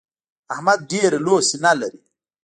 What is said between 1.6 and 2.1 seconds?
لري.